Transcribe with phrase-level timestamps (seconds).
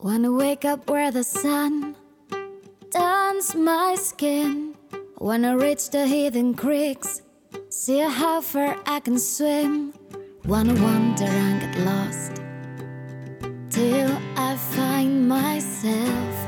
[0.00, 1.96] Wanna wake up where the sun
[2.92, 4.76] turns my skin.
[5.18, 7.22] Wanna reach the hidden creeks,
[7.68, 9.92] see how far I can swim.
[10.46, 12.40] Wanna wander and get lost
[13.70, 16.46] till I find myself.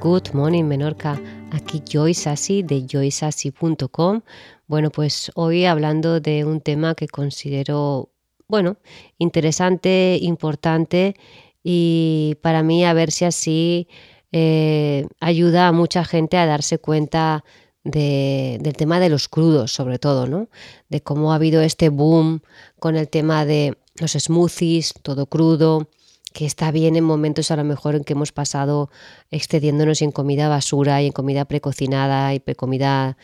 [0.00, 1.18] Good morning Menorca,
[1.52, 4.20] aquí Joyce Assi de joyceassi.com.
[4.66, 8.10] Bueno, pues hoy hablando de un tema que considero,
[8.46, 8.76] bueno,
[9.16, 11.16] interesante, importante
[11.62, 13.88] y para mí a ver si así
[14.32, 17.44] eh, ayuda a mucha gente a darse cuenta
[17.84, 20.48] de, del tema de los crudos, sobre todo, ¿no?
[20.88, 22.42] De cómo ha habido este boom
[22.78, 25.88] con el tema de los smoothies, todo crudo,
[26.32, 28.90] que está bien en momentos a lo mejor en que hemos pasado
[29.30, 33.16] excediéndonos en comida basura y en comida precocinada y comida,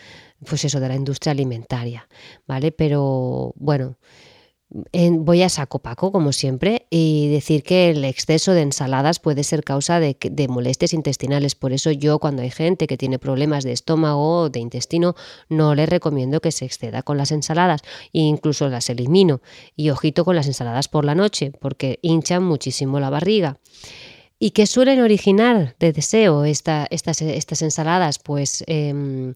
[0.46, 2.08] pues eso, de la industria alimentaria,
[2.46, 2.70] ¿vale?
[2.70, 3.96] Pero bueno,
[4.70, 9.64] voy a saco paco, como siempre, y decir que el exceso de ensaladas puede ser
[9.64, 10.16] causa de,
[10.48, 11.54] molestias intestinales.
[11.54, 15.14] Por eso yo, cuando hay gente que tiene problemas de estómago o de intestino,
[15.48, 17.82] no les recomiendo que se exceda con las ensaladas.
[18.12, 19.40] E incluso las elimino.
[19.74, 23.58] Y ojito con las ensaladas por la noche, porque hinchan muchísimo la barriga.
[24.38, 28.18] ¿Y qué suelen originar de deseo estas, estas ensaladas?
[28.18, 28.64] Pues...
[28.66, 29.34] Em,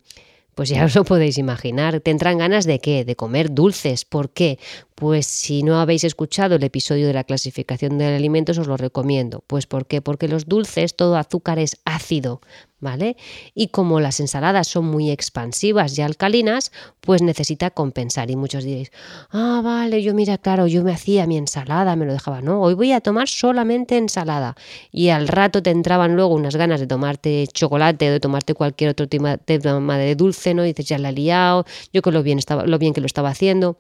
[0.55, 2.01] pues ya os lo podéis imaginar.
[2.01, 3.05] Tendrán ganas de qué?
[3.05, 4.05] De comer dulces.
[4.05, 4.59] ¿Por qué?
[4.95, 9.43] Pues si no habéis escuchado el episodio de la clasificación de alimentos, os lo recomiendo.
[9.47, 10.01] Pues ¿por qué?
[10.01, 12.41] Porque los dulces, todo azúcar es ácido,
[12.83, 13.17] ¿vale?
[13.55, 18.31] Y como las ensaladas son muy expansivas y alcalinas, pues necesita compensar.
[18.31, 18.91] Y muchos diréis,
[19.31, 22.43] ah, vale, yo mira, claro, yo me hacía mi ensalada, me lo dejaba.
[22.43, 24.57] No, hoy voy a tomar solamente ensalada.
[24.91, 28.91] Y al rato te entraban luego unas ganas de tomarte chocolate o de tomarte cualquier
[28.91, 30.65] otro tema de dulce, ¿no?
[30.65, 33.07] Y dices, ya la he liado, yo con lo bien, estaba, lo bien que lo
[33.07, 33.79] estaba haciendo.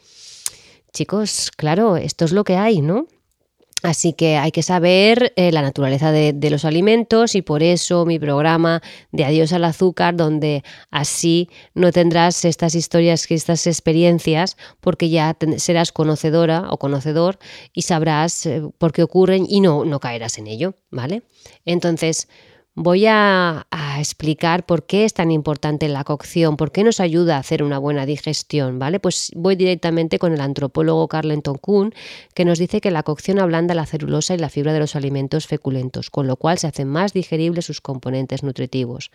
[0.92, 3.08] Chicos, claro, esto es lo que hay, ¿no?
[3.82, 8.18] Así que hay que saber eh, la naturaleza de, los alimentos y por eso mi
[8.18, 8.80] programa
[9.10, 15.90] de Adiós al azúcar, donde así no tendrás estas historias, estas experiencias, porque ya serás
[15.90, 17.38] conocedora o conocedor
[17.72, 21.22] y sabrás eh, por qué ocurren y no, no caerás en ello, ¿vale?
[21.64, 22.28] Entonces,
[22.74, 23.66] Voy a,
[23.98, 27.78] explicar por qué es tan importante la cocción, por qué nos ayuda a hacer una
[27.78, 28.98] buena digestión, ¿vale?
[28.98, 31.94] Pues voy directamente con el antropólogo Carlenton Kuhn,
[32.34, 35.46] que nos dice que la cocción ablanda la celulosa y la fibra de los alimentos
[35.46, 39.10] feculentos, con lo cual se hacen más digeribles sus componentes nutritivos.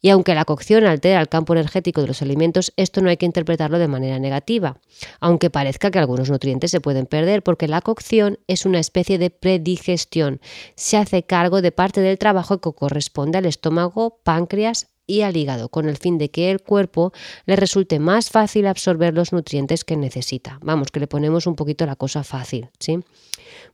[0.00, 3.26] Y aunque la cocción altera el campo energético de los alimentos, esto no hay que
[3.26, 4.78] interpretarlo de manera negativa,
[5.20, 9.30] aunque parezca que algunos nutrientes se pueden perder, porque la cocción es una especie de
[9.30, 10.40] predigestión.
[10.76, 15.70] Se hace cargo de parte del trabajo que corresponde al estómago, páncreas y al hígado,
[15.70, 17.12] con el fin de que el cuerpo
[17.46, 20.58] le resulte más fácil absorber los nutrientes que necesita.
[20.62, 23.00] Vamos, que le ponemos un poquito la cosa fácil, ¿sí?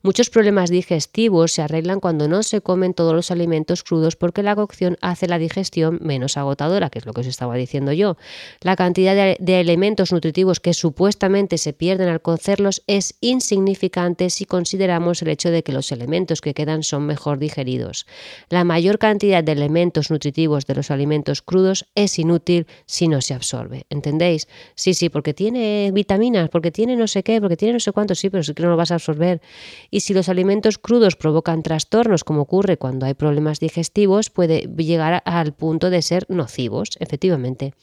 [0.04, 4.54] Muchos problemas digestivos se arreglan cuando no se comen todos los alimentos crudos porque la
[4.54, 8.18] cocción hace la digestión menos agotadora, que es lo que os estaba diciendo yo.
[8.60, 15.22] La cantidad de, elementos nutritivos que supuestamente se pierden al cocerlos es insignificante si consideramos
[15.22, 18.04] el hecho de que los elementos que quedan son mejor digeridos.
[18.50, 23.32] La mayor cantidad de elementos nutritivos de los alimentos crudos es inútil si no se
[23.32, 23.86] absorbe.
[23.88, 24.48] ¿Entendéis?
[24.74, 28.14] Sí, sí, porque tiene vitaminas, porque tiene no sé qué, porque tiene no sé cuánto,
[28.14, 29.40] sí, pero sí que no lo vas a absorber.
[29.94, 35.22] Y si los alimentos crudos provocan trastornos, como ocurre cuando hay problemas digestivos, puede llegar
[35.24, 37.74] al punto de ser nocivos, efectivamente.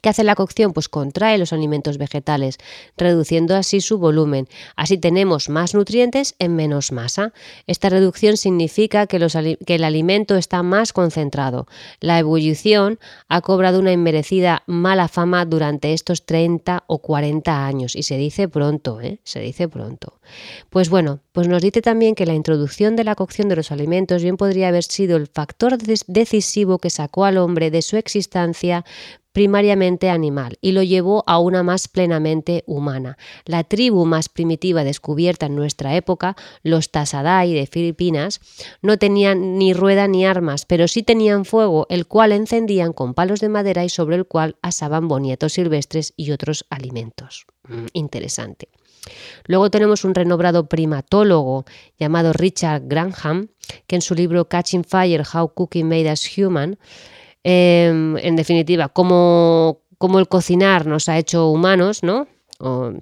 [0.00, 0.72] ¿Qué hace la cocción?
[0.72, 2.58] Pues contrae los alimentos vegetales,
[2.96, 4.48] reduciendo así su volumen.
[4.76, 7.32] Así tenemos más nutrientes en menos masa.
[7.66, 9.18] Esta reducción significa que,
[9.66, 11.66] que, el alimento está más concentrado.
[12.00, 12.98] La ebullición
[13.28, 18.48] ha cobrado una inmerecida mala fama durante estos 30 o 40 años y se dice
[18.48, 19.18] pronto, ¿eh?
[19.24, 20.20] Se dice pronto.
[20.70, 24.22] Pues bueno, pues nos dice también que la introducción de la cocción de los alimentos
[24.22, 28.84] bien podría haber sido el factor decisivo que sacó al hombre de su existencia
[29.32, 33.18] primariamente animal y lo llevó a una más plenamente humana.
[33.44, 38.40] La tribu más primitiva descubierta en nuestra época, los Tasadai de Filipinas,
[38.82, 43.40] no tenían ni rueda ni armas, pero sí tenían fuego, el cual encendían con palos
[43.40, 47.46] de madera y sobre el cual asaban bonietos silvestres y otros alimentos.
[47.68, 48.68] Mm, interesante.
[49.46, 51.64] Luego tenemos un renombrado primatólogo
[51.98, 53.48] llamado Richard Granham,
[53.86, 56.78] que en su libro Catching Fire, How Cooking Made Us Human,
[57.44, 59.80] Em, en definitiva, como,
[60.18, 62.26] el cocinar nos ha hecho humanos, ¿no?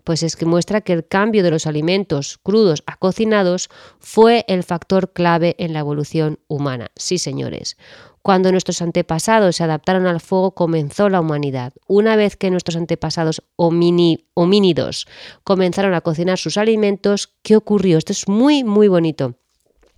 [0.05, 4.63] pues es que muestra que el cambio de los alimentos crudos a cocinados fue el
[4.63, 6.91] factor clave en la evolución humana.
[6.97, 7.77] Sí, señores.
[8.23, 11.75] Cuando nuestros antepasados se adaptaron al fuego comenzó la humanidad.
[11.87, 15.07] Una vez que nuestros antepasados homínidos
[15.45, 17.99] comenzaron a cocinar sus alimentos, ¿qué ocurrió?
[17.99, 19.37] Esto es muy, muy bonito.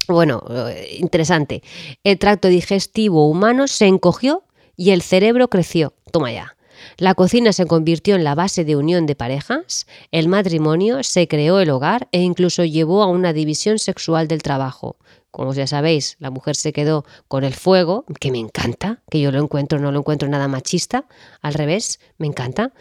[0.08, 1.62] Bueno, eh, interesante.
[2.04, 4.44] El tracto digestivo humano se encogió
[4.76, 5.94] y el cerebro creció.
[6.10, 6.56] Toma ya.
[6.96, 11.60] La cocina se convirtió en la base de unión de parejas, el matrimonio, se creó
[11.60, 14.96] el hogar e incluso llevó a una división sexual del trabajo.
[15.30, 19.32] Como ya sabéis, la mujer se quedó con el fuego, que me encanta, que yo
[19.32, 21.06] lo encuentro, no lo encuentro nada machista,
[21.40, 22.72] al revés, me encanta.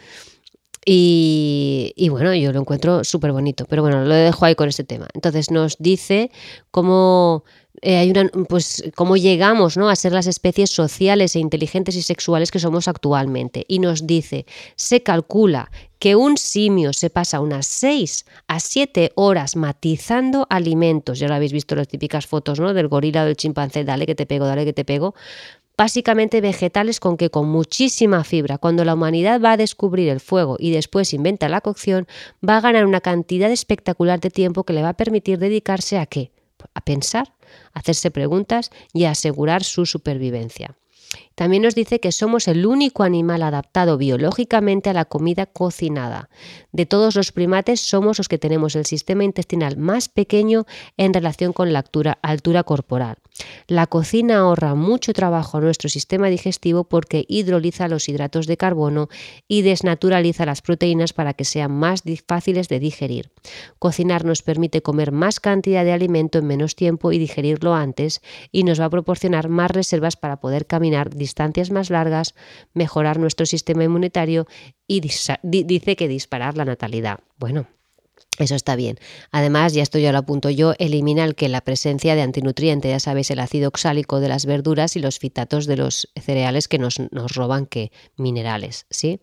[0.84, 5.08] Y, bueno, yo lo encuentro súper bonito, pero bueno, lo dejo ahí con este tema.
[5.14, 6.32] Entonces nos dice
[6.72, 7.44] cómo
[7.84, 9.90] eh, hay una, pues, cómo llegamos ¿no?
[9.90, 13.64] a ser las especies sociales e inteligentes y sexuales que somos actualmente.
[13.68, 14.46] Y nos dice,
[14.76, 21.20] se calcula que un simio se pasa unas 6 a 7 horas matizando alimentos.
[21.20, 22.74] Ya lo habéis visto las típicas fotos ¿no?
[22.74, 25.14] del gorila o del chimpancé, dale que te pego, dale que te pego
[25.82, 28.60] básicamente vegetales con que con muchísima fibra.
[28.60, 32.06] Cuando la humanidad va a descubrir el fuego y después inventa la cocción,
[32.48, 36.06] va a ganar una cantidad espectacular de tiempo que le va a permitir dedicarse a
[36.06, 36.30] qué?
[36.76, 37.34] A pensar,
[37.74, 40.76] a hacerse preguntas y a asegurar su supervivencia.
[41.42, 46.30] También nos dice que somos el único animal adaptado biológicamente a la comida cocinada.
[46.72, 50.68] De todos los primates somos los que tenemos el sistema intestinal más pequeño
[50.98, 51.84] en relación con la
[52.22, 53.18] altura, corporal.
[53.68, 59.10] La cocina ahorra mucho trabajo a nuestro sistema digestivo porque hidroliza los hidratos de carbono
[59.48, 63.32] y desnaturaliza las proteínas para que sean más fáciles de digerir.
[63.80, 68.22] Cocinar nos permite comer más cantidad de alimento en menos tiempo y digerirlo antes
[68.52, 72.36] y nos va a proporcionar más reservas para poder caminar distancias más largas,
[72.74, 74.48] mejorar nuestro sistema inmunitario
[74.86, 77.20] y dice que disparar la natalidad.
[77.38, 77.68] Bueno,
[78.38, 78.98] eso está bien.
[79.32, 83.00] Además, ya esto ya lo apunto yo, elimina el que la presencia de antinutriente, ya
[83.00, 87.00] sabéis, el ácido oxálico de las verduras y los fitatos de los cereales que nos,
[87.12, 89.22] nos roban que minerales, ¿sí?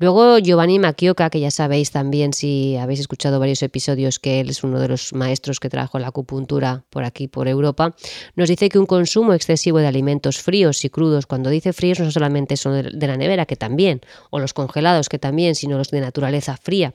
[0.00, 4.64] Luego Giovanni Macchioca, que ya sabéis también si habéis escuchado varios episodios que él es
[4.64, 7.94] uno de los maestros que trajo la acupuntura por aquí, por Europa,
[8.34, 12.10] nos dice que un consumo excesivo de alimentos fríos y crudos, cuando dice fríos no
[12.10, 14.00] solamente son de la nevera, que también,
[14.30, 16.94] o los congelados, que también, sino los de naturaleza fría,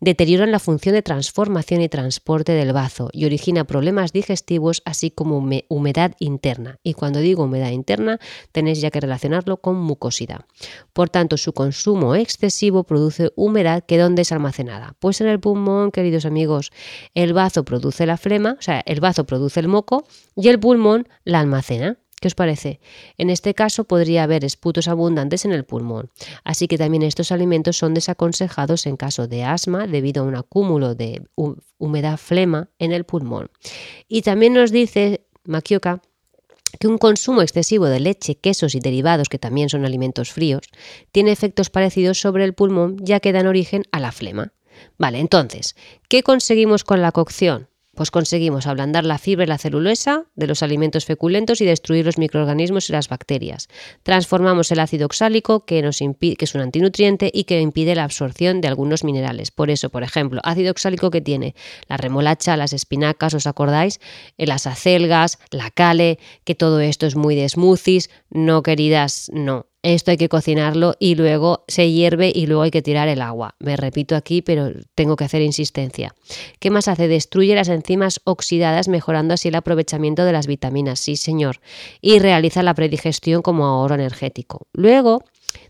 [0.00, 5.46] deterioran la función de transformación y transporte del bazo y origina problemas digestivos así como
[5.68, 6.78] humedad interna.
[6.82, 8.18] Y cuando digo humedad interna,
[8.50, 10.46] tenéis ya que relacionarlo con mucosidad.
[10.94, 14.94] Por tanto, su consumo excesivo produce humedad que ¿dónde es almacenada?
[15.00, 16.70] Pues en el pulmón, queridos amigos.
[17.14, 20.06] El bazo produce la flema, o sea, el bazo produce el moco
[20.36, 21.98] y el pulmón la almacena.
[22.20, 22.80] ¿Qué os parece?
[23.16, 26.10] En este caso podría haber esputos abundantes en el pulmón,
[26.44, 30.94] así que también estos alimentos son desaconsejados en caso de asma debido a un acúmulo
[30.94, 31.22] de
[31.78, 33.50] humedad flema en el pulmón.
[34.06, 36.02] Y también nos dice Makioka
[36.78, 40.62] que un consumo excesivo de leche, quesos y derivados, que también son alimentos fríos,
[41.12, 44.52] tiene efectos parecidos sobre el pulmón ya que dan origen a la flema.
[44.98, 45.74] Vale, entonces,
[46.08, 47.69] ¿qué conseguimos con la cocción?
[48.00, 52.16] Pues conseguimos ablandar la fibra y la celulosa de los alimentos feculentos y destruir los
[52.16, 53.68] microorganismos y las bacterias.
[54.04, 58.62] Transformamos el ácido oxálico, que, nos que es un antinutriente y que impide la absorción
[58.62, 59.50] de algunos minerales.
[59.50, 61.54] Por eso, por ejemplo, ácido oxálico que tiene
[61.90, 64.00] la remolacha, las espinacas, ¿os acordáis?
[64.38, 68.08] Eh, las acelgas, la cale, que todo esto es muy de smoothies.
[68.30, 72.82] No, queridas, no esto hay que cocinarlo y luego se hierve y luego hay que
[72.82, 73.54] tirar el agua.
[73.58, 76.14] Me repito aquí, pero tengo que hacer insistencia.
[76.58, 77.08] ¿Qué más hace?
[77.08, 81.60] Destruye las enzimas oxidadas, mejorando así el aprovechamiento de las vitaminas, sí señor,
[82.00, 84.66] y realiza la predigestión como ahorro energético.
[84.72, 85.24] Luego,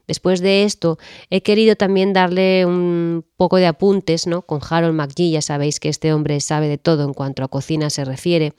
[0.06, 0.98] Después de esto,
[1.30, 4.42] he querido también darle un poco de apuntes ¿no?
[4.42, 7.90] con Harold McGee, ya sabéis que este hombre sabe de todo en cuanto a cocina
[7.90, 8.52] se refiere,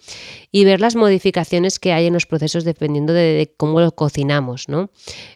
[0.51, 4.69] y ver las modificaciones que hay en los procesos dependiendo de, cómo lo cocinamos.
[4.69, 4.89] ¿no?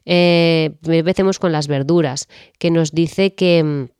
[0.05, 2.27] Eh, empecemos con las verduras,
[2.59, 3.94] que nos dice que mm,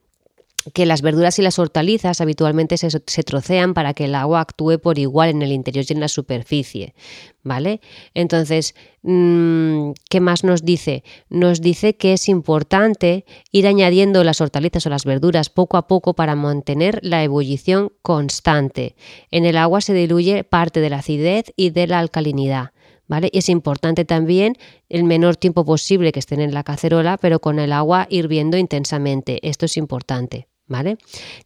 [0.73, 4.97] que las verduras y las hortalizas habitualmente se, trocean para que el agua actúe por
[4.97, 6.95] igual en el interior y en la superficie,
[7.43, 7.81] ¿vale?
[8.13, 11.03] Entonces, mm, ¿qué más nos dice?
[11.29, 16.15] Nos dice que es importante ir añadiendo las hortalizas o las verduras poco a poco
[16.15, 18.95] para mantener la ebullición constante.
[19.29, 22.71] En el agua se diluye parte de la acidez y de la alcalinidad.
[23.07, 23.29] ¿Vale?
[23.33, 24.57] Es importante también
[24.89, 29.47] el menor tiempo posible que estén en la cacerola, pero con el agua hirviendo intensamente.
[29.47, 30.47] Esto es importante.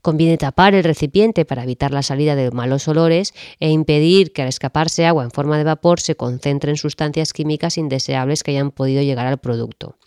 [0.01, 4.47] Conviene tapar el recipiente para evitar la salida de malos olores e impedir que al
[4.47, 9.27] escaparse agua en forma de vapor se concentren sustancias químicas indeseables que hayan podido llegar
[9.27, 9.97] al producto.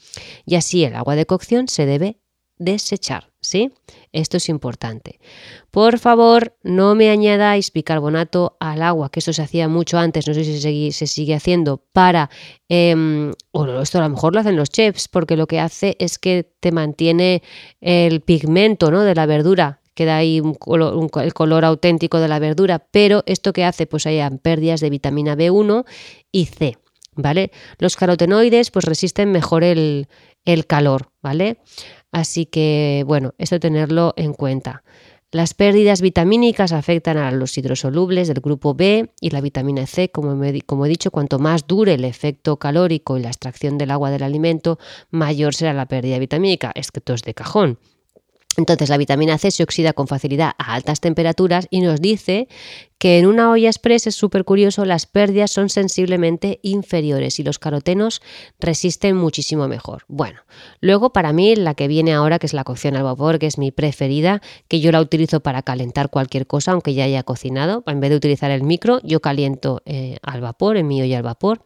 [0.47, 2.22] Y así el agua de cocción se debe
[2.65, 3.33] desechar.
[3.43, 3.73] ¿sí?
[4.13, 5.19] Esto es importante.
[5.71, 10.33] Por favor, no me añadáis bicarbonato al agua, que eso se hacía mucho antes, no
[10.33, 12.31] sé si se sigue, haciendo, para,
[12.69, 16.19] eh, o esto a lo mejor lo hacen los chefs, porque lo que hace es
[16.19, 17.43] que te mantiene
[17.81, 19.03] el pigmento ¿no?
[19.03, 20.57] de la verdura queda ahí un
[21.17, 25.37] el color auténtico de la verdura, pero esto que hace, pues hayan pérdidas de vitamina
[25.37, 25.85] B1
[26.31, 26.79] y C,
[27.15, 27.51] ¿vale?
[27.77, 30.07] Los carotenoides pues resisten mejor el
[30.67, 31.59] calor, ¿vale?
[32.13, 34.85] Así que, bueno, esto tenerlo en cuenta.
[35.31, 40.45] Las pérdidas vitamínicas afectan a los hidrosolubles del grupo B y la vitamina C, como,
[40.45, 44.79] he dicho, cuanto más dure el efecto calórico y la extracción del agua del alimento,
[45.11, 46.71] mayor será la pérdida vitamínica.
[46.75, 47.79] Esto es de cajón.
[48.59, 52.49] Entonces la vitamina C se oxida con facilidad a altas temperaturas y nos dice
[53.03, 57.59] que en una olla express es súper curioso, las pérdidas son sensiblemente inferiores y los
[57.59, 58.23] carotenos
[58.61, 60.05] resisten muchísimo mejor.
[60.07, 60.43] Bueno,
[60.81, 63.59] luego para mí la que viene ahora, que es la cocción al vapor, que es
[63.59, 67.99] mi preferida, que yo la utilizo para calentar cualquier cosa, aunque ya haya cocinado, en
[67.99, 71.65] vez de utilizar el micro, yo caliento eh, al vapor, en mi olla al vapor.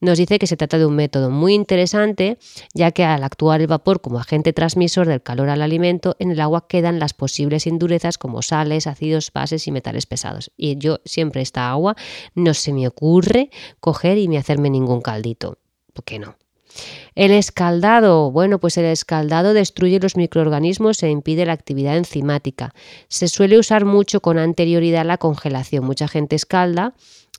[0.00, 2.38] Nos dice que se trata de un método muy interesante,
[2.72, 6.40] ya que al actuar el vapor como agente transmisor del calor al alimento, en el
[6.40, 11.70] agua quedan las posibles indurezas como sales, ácidos, bases y metales pesados yo siempre esta
[11.70, 11.96] agua
[12.34, 13.50] no se me ocurre
[13.80, 15.58] coger y me hacerme ningún caldito.
[15.92, 16.36] ¿Por qué no?
[17.14, 22.72] El escaldado, bueno, pues el escaldado destruye los microorganismos e impide la actividad enzimática.
[23.08, 25.84] Se suele usar mucho con anterioridad la congelación.
[25.84, 26.94] Mucha gente escalda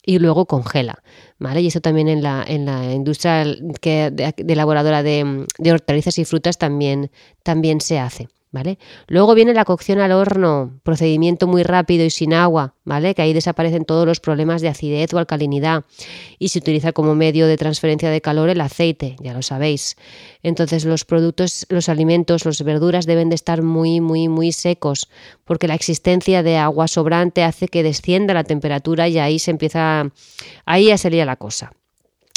[0.06, 1.04] y luego congela,
[1.40, 1.62] ¿vale?
[1.62, 3.46] Y eso también en la, en la industria
[3.80, 7.12] que, de, elaboradora de, de hortalizas y frutas también,
[7.44, 8.28] también se hace.
[8.52, 8.78] ¿Vale?
[9.08, 13.16] Luego viene la cocción al horno, procedimiento muy rápido y sin agua, ¿vale?
[13.16, 15.86] Que ahí desaparecen todos los problemas de acidez o alcalinidad
[16.38, 19.96] y se utiliza como medio de transferencia de calor el aceite, ya lo sabéis.
[20.44, 25.10] Entonces los productos, los alimentos, las verduras deben de estar muy, muy, muy secos
[25.46, 30.12] porque la existencia de agua sobrante hace que descienda la temperatura y ahí se empieza,
[30.66, 31.72] ahí ya sería la cosa.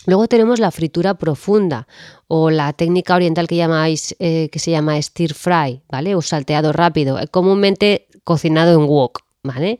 [0.06, 1.86] Luego tenemos la fritura profunda
[2.28, 6.14] o la técnica oriental que llamáis eh, que se llama stir fry, ¿vale?
[6.14, 9.78] O salteado rápido, comúnmente cocinado en wok, ¿vale?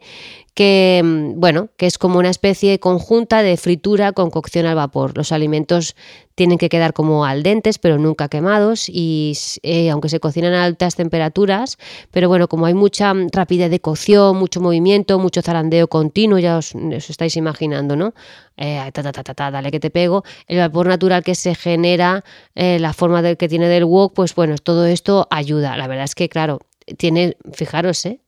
[0.54, 5.16] que, mm, bueno, que es como una especie conjunta de fritura con cocción al vapor.
[5.16, 5.96] Los alimentos
[6.36, 10.64] tienen que quedar como al dentes, pero nunca quemados, y eh, aunque se cocinan a
[10.64, 11.76] altas temperaturas,
[12.10, 16.58] pero bueno, como hay mucha mm, rapidez de cocción, mucho movimiento, mucho zarandeo continuo, ya
[16.58, 16.74] os,
[17.08, 18.14] estáis imaginando, ¿no?
[18.56, 22.24] Eh, ta, ta, ta, ta, dale que te pego, el vapor natural que se genera,
[22.54, 25.76] eh, la forma que tiene del wok, pues bueno, todo esto ayuda.
[25.76, 26.60] La verdad es que, claro,
[26.96, 28.20] tiene, fijaros, ¿eh?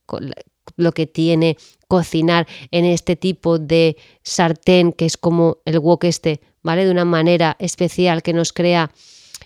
[0.76, 1.56] Lo que tiene
[1.88, 6.84] cocinar en este tipo de sartén que es como el wok este, ¿vale?
[6.84, 8.90] De una manera especial que nos crea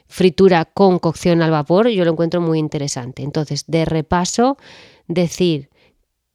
[0.09, 3.23] fritura con cocción al vapor, yo lo encuentro muy interesante.
[3.23, 4.57] Entonces, de repaso,
[5.07, 5.71] decir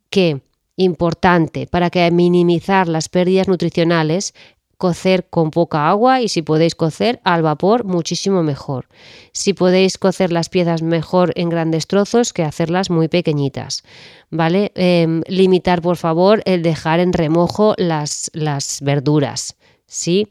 [0.09, 0.41] que
[0.77, 4.33] importante para que minimizar las pérdidas nutricionales
[4.77, 8.87] cocer con poca agua y si podéis cocer al vapor muchísimo mejor.
[9.31, 13.83] Si podéis cocer las piezas mejor en grandes trozos que hacerlas muy pequeñitas.
[14.29, 14.71] ¿Vale?
[14.75, 19.55] Em, limitar por favor el dejar en remojo las, las verduras.
[19.87, 20.27] ¿Sí?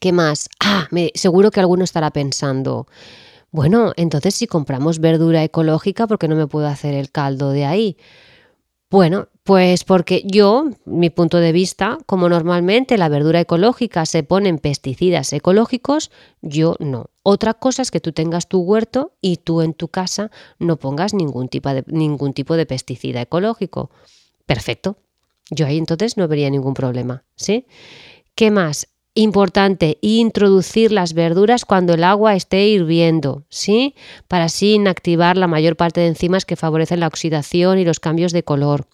[0.00, 0.48] ¿Qué más?
[0.60, 2.86] Ah, me, seguro que alguno estará pensando.
[3.50, 7.64] Bueno, entonces si compramos verdura ecológica, ¿por qué no me puedo hacer el caldo de
[7.64, 7.96] ahí?
[8.90, 14.58] Bueno, pues porque yo, mi punto de vista, como normalmente la verdura ecológica se ponen
[14.58, 16.10] pesticidas ecológicos,
[16.40, 17.10] yo no.
[17.22, 21.12] Otra cosa es que tú tengas tu huerto y tú en tu casa no pongas
[21.12, 23.90] ningún tipo de, ningún tipo de pesticida ecológico.
[24.46, 24.96] Perfecto.
[25.50, 27.66] Yo ahí entonces no vería ningún problema, ¿sí?
[28.34, 28.88] ¿Qué más?
[29.12, 33.94] Importante, introducir las verduras cuando el agua esté hirviendo, ¿sí?
[34.26, 38.32] Para así inactivar la mayor parte de enzimas que favorecen la oxidación y los cambios
[38.32, 38.86] de color.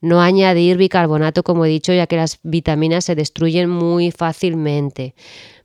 [0.00, 5.14] No añadir bicarbonato, como he dicho, ya que las vitaminas se destruyen muy fácilmente.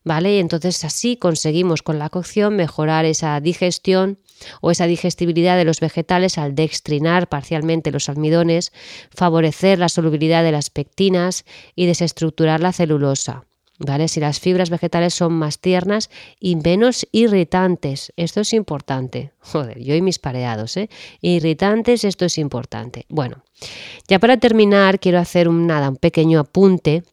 [0.04, 0.40] ¿Vale?
[0.40, 4.18] Entonces así conseguimos con la cocción mejorar esa digestión
[4.60, 8.72] o esa digestibilidad de los vegetales al dextrinar parcialmente los almidones,
[9.16, 11.46] favorecer la solubilidad de las pectinas
[11.76, 13.46] y desestructurar la celulosa.
[13.86, 14.08] ¿Vale?
[14.08, 16.10] Si las fibras vegetales son más tiernas
[16.40, 18.14] y menos irritantes.
[18.16, 19.32] Esto es importante.
[19.40, 20.90] Joder, yo y mis pareados, ¿eh?
[21.22, 23.06] Irritantes, esto es importante.
[23.10, 23.44] Bueno,
[24.08, 27.04] ya para terminar, quiero hacer un, nada, un pequeño apunte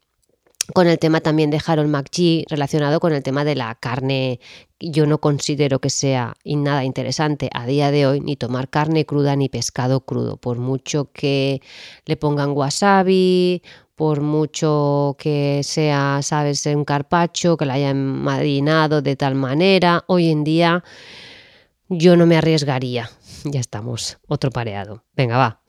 [0.75, 4.39] con el tema también de Harold McGee relacionado con el tema de la carne.
[4.79, 9.35] Yo no considero que sea nada interesante a día de hoy ni tomar carne cruda
[9.35, 11.63] ni pescado crudo, por mucho que
[12.05, 13.63] le pongan wasabi
[13.99, 20.31] por mucho que sea, sabes, un carpacho, que la hayan marinado de tal manera, hoy
[20.31, 20.85] en día
[21.89, 23.11] yo no me arriesgaría,
[23.45, 25.05] ya estamos, otro pareado.
[25.17, 25.61] Venga, va.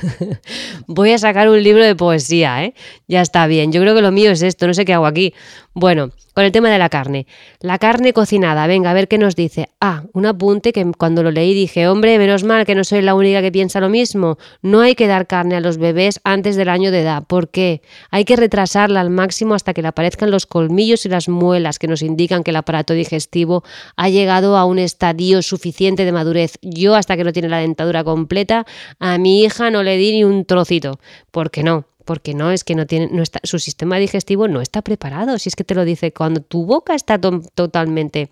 [0.86, 2.74] Voy a sacar un libro de poesía, ¿eh?
[3.08, 3.72] Ya está bien.
[3.72, 5.34] Yo creo que lo mío es esto, no sé qué hago aquí.
[5.74, 7.26] Bueno, con el tema de la carne.
[7.60, 9.68] La carne cocinada, venga, a ver qué nos dice.
[9.80, 13.14] Ah, un apunte que cuando lo leí dije, hombre, menos mal que no soy la
[13.14, 14.38] única que piensa lo mismo.
[14.62, 17.24] No hay que dar carne a los bebés antes del año de edad.
[17.26, 17.82] ¿Por qué?
[18.10, 21.88] Hay que retrasarla al máximo hasta que le aparezcan los colmillos y las muelas que
[21.88, 23.62] nos indican que el aparato digestivo
[23.96, 26.58] ha llegado a un estadio suficiente de madurez.
[26.80, 28.66] Yo, hasta que no tiene la dentadura completa,
[28.98, 30.98] a mi hija no le di ni un trocito.
[31.30, 31.86] ¿Por qué no?
[32.04, 35.48] porque no es que no tiene no está, su sistema digestivo no está preparado, si
[35.48, 38.30] es que te lo dice cuando tu boca está totalmente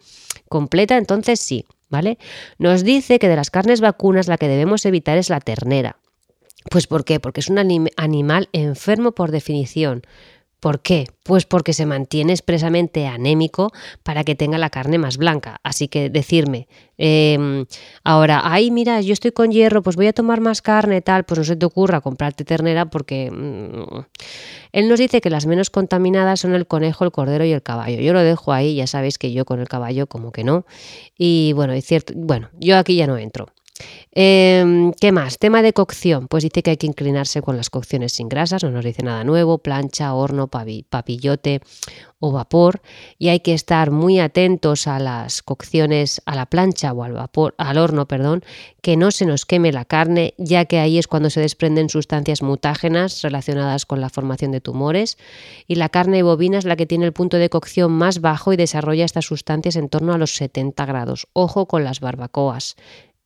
[0.49, 2.19] completa, entonces sí, ¿vale?
[2.59, 5.97] Nos dice que de las carnes vacunas la que debemos evitar es la ternera.
[6.71, 7.21] Pues ¿por qué?
[7.21, 10.02] Porque es un animal enfermo por definición.
[10.61, 11.07] ¿Por qué?
[11.23, 13.71] Pues porque se mantiene expresamente anémico
[14.03, 15.61] para que tenga la carne más blanca.
[15.62, 17.67] Así que decirme, em,
[18.03, 21.38] ahora, ay, mira, yo estoy con hierro, pues voy a tomar más carne, tal, pues
[21.38, 24.05] no se te ocurra comprarte ternera porque mm,
[24.73, 28.00] él nos dice que las menos contaminadas son el conejo, el cordero y el caballo.
[28.00, 30.67] Yo lo dejo ahí, ya sabéis que yo con el caballo como que no.
[31.17, 33.47] Y bueno, es cierto, bueno, yo aquí ya no entro.
[34.12, 35.38] Em, ¿Qué más?
[35.38, 36.28] Tema de cocción.
[36.28, 39.23] Pues dice que hay que inclinarse con las cocciones sin grasas, no nos dice nada
[39.25, 41.61] nuevo, plancha, horno, papillote
[42.18, 42.80] o vapor.
[43.18, 47.54] Y hay que estar muy atentos a las cocciones a la plancha o al vapor,
[47.58, 48.42] al horno, perdón,
[48.82, 52.42] que no se nos queme la carne, ya que ahí es cuando se desprenden sustancias
[52.42, 55.16] mutágenas relacionadas con la formación de tumores.
[55.66, 58.56] Y la carne bovina es la que tiene el punto de cocción más bajo y
[58.56, 61.28] desarrolla estas sustancias en torno a los 70 grados.
[61.35, 62.76] Ojo con las barbacoas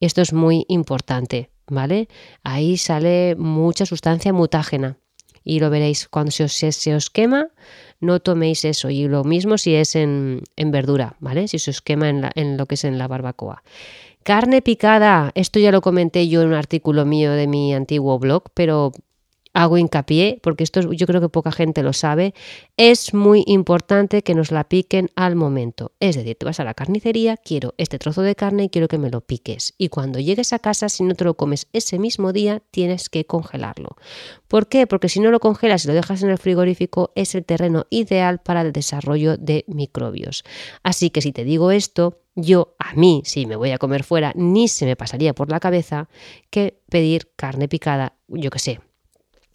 [0.06, 2.08] esto es muy importante, ¿vale?
[2.42, 4.98] Ahí sale mucha sustancia mutágena
[5.44, 6.08] y lo veréis.
[6.08, 6.44] Cuando se
[6.94, 7.48] os, quema,
[8.00, 8.90] no toméis eso.
[8.90, 11.48] Y lo mismo si es en, verdura, ¿vale?
[11.48, 13.62] Si se os quema en, en lo que es en la barbacoa.
[14.22, 18.44] Carne picada, esto ya lo comenté yo en un artículo mío de mi antiguo blog,
[18.54, 18.92] pero
[19.52, 22.34] hago hincapié, porque esto yo creo que poca gente lo sabe,
[22.76, 25.92] es muy importante que nos la piquen al momento.
[26.00, 28.98] Es decir, te vas a la carnicería, quiero este trozo de carne y quiero que
[28.98, 29.74] me lo piques.
[29.78, 33.26] Y cuando llegues a casa, si no te lo comes ese mismo día, tienes que
[33.26, 33.96] congelarlo.
[34.48, 34.86] ¿Por qué?
[34.86, 38.40] Porque si no lo congelas y lo dejas en el frigorífico, es el terreno ideal
[38.40, 40.44] para el desarrollo de microbios.
[40.82, 44.32] Así que si te digo esto, yo a mí, si me voy a comer fuera,
[44.34, 46.08] ni se me pasaría por la cabeza
[46.50, 48.80] que pedir carne picada, yo que sé,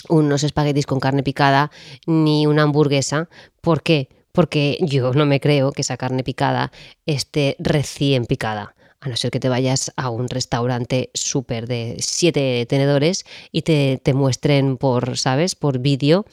[0.09, 1.71] unos espaguetis con carne picada
[2.05, 3.29] ni una hamburguesa.
[3.61, 4.09] ¿Por qué?
[4.31, 6.71] Porque yo no me creo que esa carne picada
[7.05, 8.75] esté recién picada.
[8.99, 13.99] A no ser que te vayas a un restaurante súper de siete tenedores y te,
[14.01, 15.55] te, muestren por, ¿sabes?
[15.55, 16.25] Por vídeo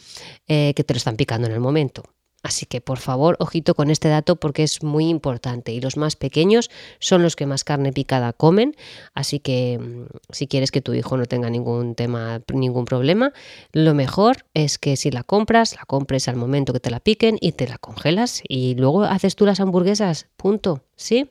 [0.48, 2.04] eh, que te lo están picando en el momento.
[2.44, 6.14] Así que por favor, ojito con este dato porque es muy importante y los más
[6.14, 8.76] pequeños son los que más carne picada comen,
[9.14, 13.32] así que mm, si quieres que tu hijo no tenga ningún tema, ningún problema,
[13.72, 17.38] lo mejor es que si la compras, la compres al momento que te la piquen
[17.40, 21.30] y te la congelas y luego haces tú las hamburguesas, punto, ¿sí?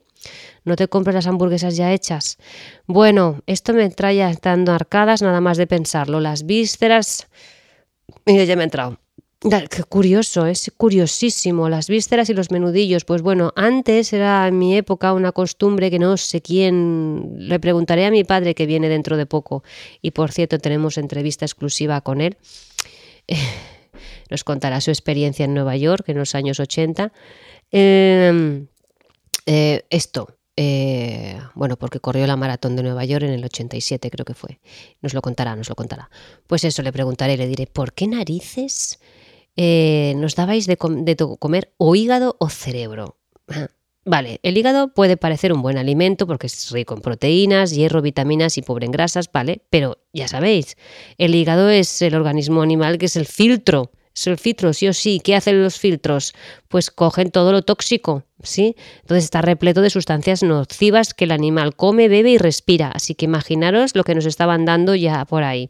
[0.63, 2.39] No te compres las hamburguesas ya hechas.
[2.88, 6.19] Bueno, esto me trae estando arcadas nada más de pensarlo.
[6.21, 7.28] Las vísceras...
[8.26, 9.02] Mira, ya me ha entrado.
[9.43, 11.67] Qué curioso, es curiosísimo.
[11.67, 13.03] Las vísceras y los menudillos.
[13.03, 17.36] Pues bueno, antes era en mi época una costumbre que no sé quién.
[17.38, 19.63] Le preguntaré a mi padre que viene dentro de poco.
[20.01, 22.38] Y por cierto, tenemos entrevista exclusiva con él.
[24.29, 27.12] nos contará su experiencia en Nueva York en los años 80.
[27.71, 28.67] Em,
[29.45, 34.25] eh, esto, eh, bueno, porque corrió la maratón de Nueva York en el 87, creo
[34.25, 34.60] que fue.
[35.01, 36.10] Nos lo contará, nos lo contará.
[36.47, 38.99] Pues eso, le preguntaré, le diré, ¿por qué narices
[39.55, 43.17] eh, nos dabais de, comer o hígado o cerebro.
[44.05, 48.57] Vale, el hígado puede parecer un buen alimento porque es rico en proteínas, hierro, vitaminas
[48.57, 49.61] y pobre en grasas, ¿vale?
[49.69, 50.75] Pero ya sabéis,
[51.17, 54.93] el hígado es el organismo animal que es el filtro es el filtro, sí o
[54.93, 55.19] sí.
[55.23, 56.34] ¿Qué hacen los filtros?
[56.67, 58.76] Pues cogen todo lo tóxico, ¿sí?
[59.02, 62.91] Entonces está repleto de sustancias nocivas que el animal come, bebe y respira.
[62.93, 65.67] Así que imaginaros lo que nos estaban dando ya por ahí.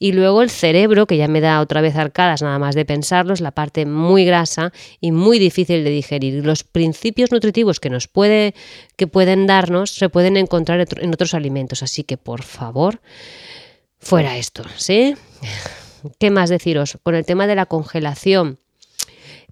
[0.00, 3.32] Y luego el cerebro, que ya me da otra vez arcadas nada más de pensarlo,
[3.32, 6.44] es la parte muy grasa y muy difícil de digerir.
[6.44, 8.54] Los principios nutritivos que nos puede,
[8.96, 11.84] que pueden darnos, se pueden encontrar en otros alimentos.
[11.84, 13.00] Así que por favor,
[14.00, 15.14] fuera esto, ¿sí?
[16.18, 16.98] ¿Qué más deciros?
[17.02, 18.58] Con el tema de la congelación.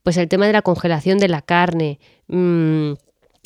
[0.02, 2.00] Pues el tema de la congelación de la carne.
[2.28, 2.92] Mm,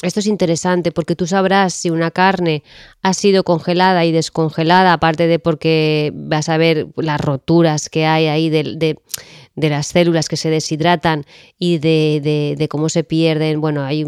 [0.03, 2.63] esto es interesante porque tú sabrás si una carne
[3.03, 8.27] ha sido congelada y descongelada, aparte de porque vas a ver las roturas que hay
[8.27, 8.99] ahí de, de
[9.57, 11.25] las células que se deshidratan
[11.59, 14.05] y de, cómo se pierden, bueno, hay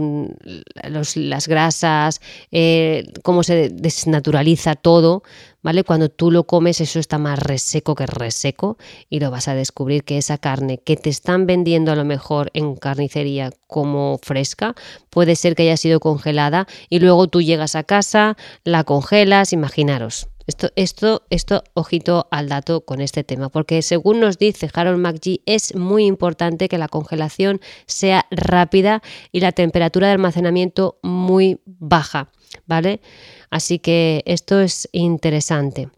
[1.14, 2.20] las grasas,
[2.52, 5.22] eh, cómo se desnaturaliza todo,
[5.62, 5.84] ¿vale?
[5.84, 8.76] Cuando tú lo comes eso está más reseco que reseco
[9.08, 12.50] y lo vas a descubrir que esa carne que te están vendiendo a lo mejor
[12.52, 14.74] en carnicería como fresca,
[15.10, 20.28] puede ser que haya sido congelada y luego tú llegas a casa, la congelas, imaginaros.
[20.48, 25.42] Esto, esto, esto, ojito al dato con este tema, porque según nos dice Harold McGee,
[25.44, 32.30] es muy importante que la congelación sea rápida y la temperatura de almacenamiento muy baja,
[32.64, 33.02] ¿vale?
[33.50, 35.90] Así que esto es interesante.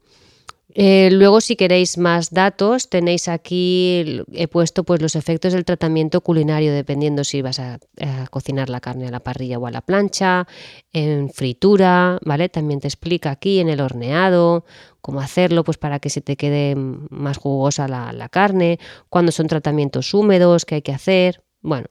[0.75, 6.21] Eh, luego, si queréis más datos, tenéis aquí, he puesto pues, los efectos del tratamiento
[6.21, 7.79] culinario, dependiendo si vas a,
[8.31, 10.47] cocinar la carne a la parrilla o a la plancha,
[10.93, 12.49] en fritura, ¿vale?
[12.49, 14.65] También te explica aquí en el horneado,
[15.01, 18.79] cómo hacerlo pues, para que se te quede más jugosa la, la carne,
[19.09, 21.87] cuándo son tratamientos húmedos, qué hay que hacer, bueno.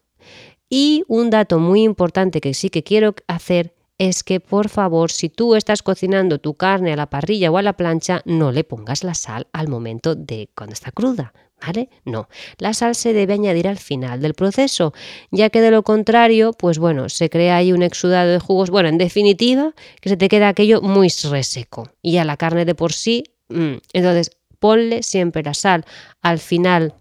[0.69, 5.29] Y un dato muy importante que sí que quiero hacer es que por favor, si
[5.29, 9.03] tú estás cocinando tu carne a la parrilla o a la plancha, no le pongas
[9.03, 11.33] la sal al momento de cuando está cruda.
[11.61, 11.89] ¿Vale?
[12.05, 14.93] No, la sal se debe añadir al final del proceso,
[15.29, 18.87] ya que de lo contrario, pues bueno, se crea ahí un exudado de jugos, bueno,
[18.87, 22.93] en definitiva, que se te queda aquello muy reseco y a la carne de por
[22.93, 25.83] sí, mm, entonces ponle siempre la sal
[26.21, 26.93] al final,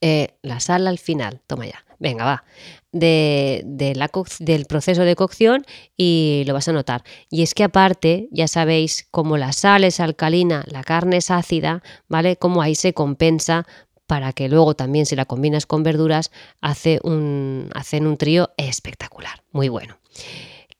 [0.00, 2.44] eh, la sal al final, toma ya, venga, va,
[2.92, 5.64] de, del proceso de cocción
[5.96, 7.04] y lo vas a notar.
[7.30, 11.82] Y es que aparte, ya sabéis, como la sal es alcalina, la carne es ácida,
[12.08, 12.36] ¿vale?
[12.36, 13.66] Como ahí se compensa
[14.06, 16.30] para que luego también si la combinas con verduras
[16.62, 19.98] hace un, hacen un trío espectacular, muy bueno.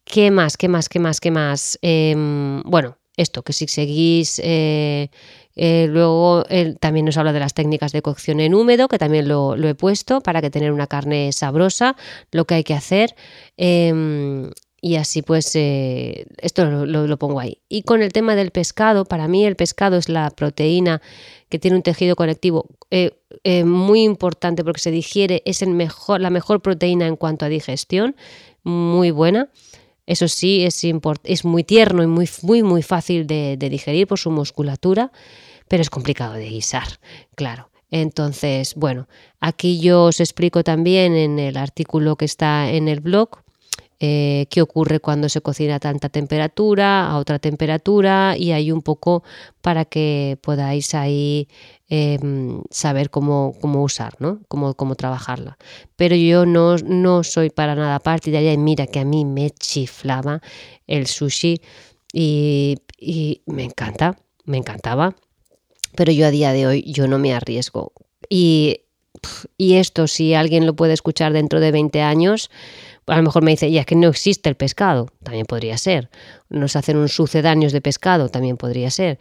[0.04, 0.56] ¿Qué más?
[0.56, 0.88] ¿Qué más?
[0.88, 1.20] ¿Qué más?
[1.20, 1.78] ¿Qué más?
[1.82, 5.10] Em, bueno, esto, que si seguís eh,
[5.60, 9.26] eh, luego él también nos habla de las técnicas de cocción en húmedo, que también
[9.26, 11.96] lo, he puesto para que tener una carne sabrosa,
[12.30, 13.16] lo que hay que hacer.
[13.56, 17.58] Em, y así pues eh, esto lo, pongo ahí.
[17.68, 21.02] Y con el tema del pescado, para mí el pescado es la proteína
[21.48, 23.10] que tiene un tejido conectivo eh,
[23.64, 28.14] muy importante porque se digiere, es el mejor, la mejor proteína en cuanto a digestión,
[28.62, 29.48] muy buena.
[30.06, 30.84] Eso sí, es,
[31.24, 35.10] es muy tierno y muy, muy, muy fácil de digerir por su musculatura
[35.68, 36.88] pero es complicado de guisar,
[37.34, 37.70] claro.
[37.90, 39.08] Entonces, bueno,
[39.40, 43.30] aquí yo os explico también en el artículo que está en el blog
[44.00, 48.80] eh, qué ocurre cuando se cocina a tanta temperatura, a otra temperatura y hay un
[48.80, 49.24] poco
[49.60, 51.48] para que podáis ahí
[51.88, 54.40] em, saber cómo, cómo, usar, ¿no?
[54.46, 55.58] Cómo, cómo trabajarla.
[55.96, 60.42] Pero yo no, no soy para nada partidaria y mira que a mí me chiflaba
[60.86, 61.60] el sushi
[62.12, 65.16] y, y me encanta, me encantaba
[65.94, 67.92] pero yo a día de hoy yo no me arriesgo.
[68.28, 68.82] Y,
[69.56, 72.50] y esto, si alguien lo puede escuchar dentro de 20 años,
[73.06, 76.10] a lo mejor me dice, ya es que no existe el pescado, también podría ser.
[76.48, 79.18] Nos hacen un sucedáneos de pescado, también podría ser.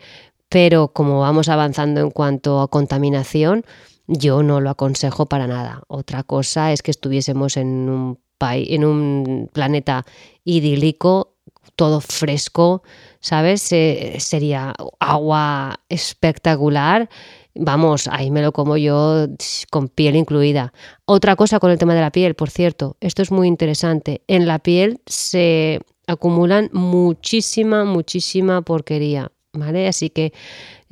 [0.49, 3.65] Pero como vamos avanzando en cuanto a contaminación,
[4.07, 5.83] yo no lo aconsejo para nada.
[5.87, 10.05] Otra cosa es que estuviésemos en un, en un planeta
[10.43, 11.36] idílico,
[11.77, 12.83] todo fresco,
[13.21, 13.61] ¿sabes?
[13.61, 17.07] sería agua espectacular.
[17.55, 19.27] Vamos, ahí me lo como yo
[19.69, 20.73] con piel incluida.
[21.05, 24.21] Otra cosa con el tema de la piel, por cierto, esto es muy interesante.
[24.27, 29.87] En la piel se acumulan muchísima, muchísima porquería, ¿vale?
[29.87, 30.33] Así que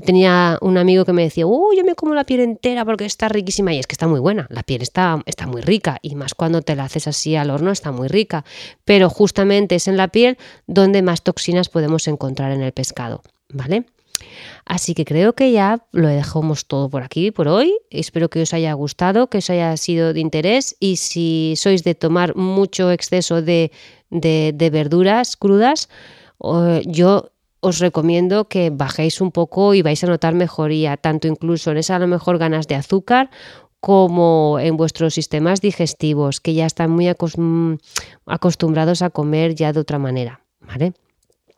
[0.03, 3.29] tenía un amigo que me decía, oh, yo me como la piel entera porque está
[3.29, 6.33] riquísima y es que está muy buena, la piel está, está muy rica y más
[6.33, 8.43] cuando te la haces así al horno está muy rica,
[8.83, 13.85] pero justamente es en la piel donde más toxinas podemos encontrar en el pescado, ¿vale?
[14.65, 17.77] Así que creo que ya lo dejamos todo por aquí por hoy.
[17.89, 21.95] Espero que os haya gustado, que os haya sido de interés y si sois de
[21.95, 23.71] tomar mucho exceso de,
[24.09, 25.89] de verduras crudas,
[26.85, 27.31] yo
[27.65, 31.95] os recomiendo que bajéis un poco y vais a notar mejoría, tanto incluso en esa
[31.95, 33.31] a lo mejor ganas de azúcar
[33.79, 39.97] como en vuestros sistemas digestivos, que ya están muy acostumbrados a comer ya de otra
[39.97, 40.93] manera, ¿vale?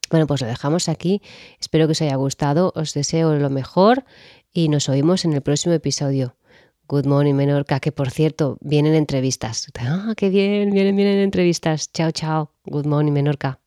[0.10, 1.22] Bueno, pues lo dejamos aquí.
[1.60, 2.72] Espero que os haya gustado.
[2.76, 4.06] Os deseo lo mejor
[4.54, 6.36] y nos oímos en el próximo episodio.
[6.88, 9.67] Good morning, Menorca, que por cierto, vienen entrevistas.
[9.78, 11.91] Ah, qué bien, vienen, vienen entrevistas.
[11.91, 12.52] Chao, chao.
[12.63, 13.60] Good morning, Menorca.